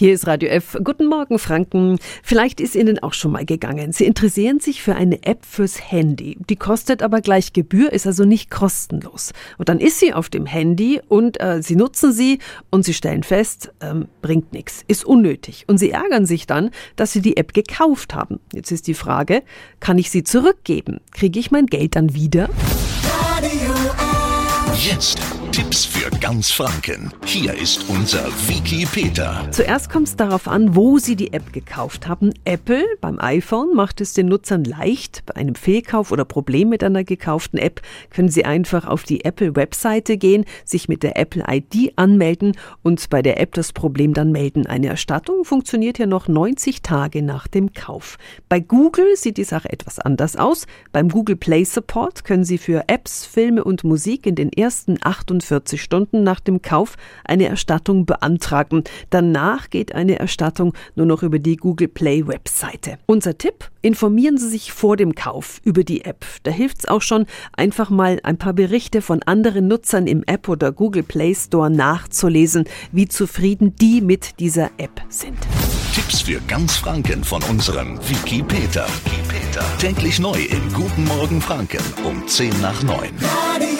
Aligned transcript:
Hier 0.00 0.14
ist 0.14 0.26
Radio 0.26 0.48
F. 0.48 0.78
Guten 0.82 1.08
Morgen, 1.08 1.38
Franken. 1.38 1.98
Vielleicht 2.22 2.62
ist 2.62 2.74
Ihnen 2.74 3.00
auch 3.00 3.12
schon 3.12 3.32
mal 3.32 3.44
gegangen. 3.44 3.92
Sie 3.92 4.06
interessieren 4.06 4.58
sich 4.58 4.80
für 4.80 4.94
eine 4.94 5.24
App 5.24 5.44
fürs 5.44 5.90
Handy. 5.90 6.38
Die 6.48 6.56
kostet 6.56 7.02
aber 7.02 7.20
gleich 7.20 7.52
Gebühr, 7.52 7.92
ist 7.92 8.06
also 8.06 8.24
nicht 8.24 8.50
kostenlos. 8.50 9.34
Und 9.58 9.68
dann 9.68 9.78
ist 9.78 10.00
sie 10.00 10.14
auf 10.14 10.30
dem 10.30 10.46
Handy 10.46 11.02
und 11.06 11.38
äh, 11.38 11.62
Sie 11.62 11.76
nutzen 11.76 12.14
sie 12.14 12.38
und 12.70 12.86
Sie 12.86 12.94
stellen 12.94 13.24
fest, 13.24 13.74
ähm, 13.82 14.08
bringt 14.22 14.54
nichts, 14.54 14.86
ist 14.88 15.04
unnötig. 15.04 15.66
Und 15.66 15.76
Sie 15.76 15.90
ärgern 15.90 16.24
sich 16.24 16.46
dann, 16.46 16.70
dass 16.96 17.12
Sie 17.12 17.20
die 17.20 17.36
App 17.36 17.52
gekauft 17.52 18.14
haben. 18.14 18.40
Jetzt 18.54 18.72
ist 18.72 18.86
die 18.86 18.94
Frage, 18.94 19.42
kann 19.80 19.98
ich 19.98 20.10
sie 20.10 20.24
zurückgeben? 20.24 21.00
Kriege 21.10 21.38
ich 21.38 21.50
mein 21.50 21.66
Geld 21.66 21.94
dann 21.94 22.14
wieder? 22.14 22.48
Radio 23.36 23.74
F. 23.74 24.82
Jetzt 24.82 25.20
Tipps 25.52 25.84
für 25.84 26.08
ganz 26.20 26.52
Franken. 26.52 27.12
Hier 27.24 27.52
ist 27.54 27.88
unser 27.88 28.24
Wiki 28.46 28.86
Peter. 28.86 29.48
Zuerst 29.50 29.90
kommt 29.90 30.06
es 30.06 30.14
darauf 30.14 30.46
an, 30.46 30.76
wo 30.76 30.98
Sie 30.98 31.16
die 31.16 31.32
App 31.32 31.52
gekauft 31.52 32.06
haben. 32.06 32.32
Apple 32.44 32.84
beim 33.00 33.18
iPhone 33.18 33.74
macht 33.74 34.00
es 34.00 34.12
den 34.12 34.26
Nutzern 34.26 34.62
leicht. 34.62 35.24
Bei 35.26 35.34
einem 35.34 35.56
Fehlkauf 35.56 36.12
oder 36.12 36.24
Problem 36.24 36.68
mit 36.68 36.84
einer 36.84 37.02
gekauften 37.02 37.58
App 37.58 37.82
können 38.10 38.28
Sie 38.28 38.44
einfach 38.44 38.86
auf 38.86 39.02
die 39.02 39.24
Apple-Webseite 39.24 40.18
gehen, 40.18 40.44
sich 40.64 40.88
mit 40.88 41.02
der 41.02 41.18
Apple-ID 41.18 41.94
anmelden 41.96 42.56
und 42.82 43.10
bei 43.10 43.20
der 43.20 43.40
App 43.40 43.54
das 43.54 43.72
Problem 43.72 44.14
dann 44.14 44.30
melden. 44.30 44.66
Eine 44.66 44.86
Erstattung 44.86 45.44
funktioniert 45.44 45.98
ja 45.98 46.06
noch 46.06 46.28
90 46.28 46.82
Tage 46.82 47.22
nach 47.22 47.48
dem 47.48 47.72
Kauf. 47.72 48.18
Bei 48.48 48.60
Google 48.60 49.16
sieht 49.16 49.36
die 49.36 49.44
Sache 49.44 49.68
etwas 49.68 49.98
anders 49.98 50.36
aus. 50.36 50.68
Beim 50.92 51.08
Google 51.08 51.36
Play 51.36 51.64
Support 51.64 52.24
können 52.24 52.44
Sie 52.44 52.58
für 52.58 52.84
Apps, 52.86 53.26
Filme 53.26 53.64
und 53.64 53.82
Musik 53.82 54.26
in 54.26 54.36
den 54.36 54.52
ersten 54.52 54.96
48 55.00 55.39
48 55.40 55.82
Stunden 55.82 56.22
nach 56.22 56.40
dem 56.40 56.62
Kauf 56.62 56.96
eine 57.24 57.46
Erstattung 57.46 58.06
beantragen. 58.06 58.84
Danach 59.10 59.70
geht 59.70 59.94
eine 59.94 60.18
Erstattung 60.18 60.74
nur 60.94 61.06
noch 61.06 61.22
über 61.22 61.38
die 61.38 61.56
Google 61.56 61.88
Play 61.88 62.26
Webseite. 62.26 62.98
Unser 63.06 63.38
Tipp, 63.38 63.70
informieren 63.82 64.38
Sie 64.38 64.48
sich 64.48 64.72
vor 64.72 64.96
dem 64.96 65.14
Kauf 65.14 65.60
über 65.64 65.84
die 65.84 66.04
App. 66.04 66.24
Da 66.42 66.50
hilft 66.50 66.80
es 66.80 66.86
auch 66.86 67.02
schon, 67.02 67.26
einfach 67.56 67.90
mal 67.90 68.20
ein 68.22 68.36
paar 68.36 68.52
Berichte 68.52 69.02
von 69.02 69.22
anderen 69.22 69.68
Nutzern 69.68 70.06
im 70.06 70.22
App 70.24 70.48
oder 70.48 70.72
Google 70.72 71.02
Play 71.02 71.34
Store 71.34 71.70
nachzulesen, 71.70 72.64
wie 72.92 73.08
zufrieden 73.08 73.74
die 73.76 74.00
mit 74.00 74.38
dieser 74.40 74.70
App 74.76 75.02
sind. 75.08 75.38
Tipps 75.94 76.20
für 76.20 76.40
ganz 76.46 76.76
Franken 76.76 77.24
von 77.24 77.42
unserem 77.44 77.98
Wiki 78.08 78.42
Peter. 78.42 78.86
Wiki 79.04 79.22
Peter. 79.28 79.64
Täglich 79.78 80.18
neu 80.18 80.38
in 80.38 80.72
Guten 80.72 81.04
Morgen 81.04 81.40
Franken 81.40 81.82
um 82.04 82.26
10 82.26 82.60
nach 82.60 82.82
9. 82.82 83.10
Radio 83.22 83.79